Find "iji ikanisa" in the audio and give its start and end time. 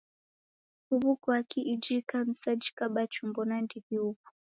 1.73-2.49